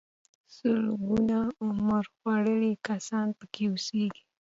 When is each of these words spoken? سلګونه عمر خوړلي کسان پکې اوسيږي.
سلګونه 0.55 1.39
عمر 1.65 2.03
خوړلي 2.15 2.73
کسان 2.87 3.27
پکې 3.37 3.63
اوسيږي. 3.69 4.23